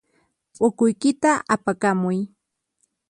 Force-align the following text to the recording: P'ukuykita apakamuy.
P'ukuykita 0.55 1.31
apakamuy. 1.55 2.19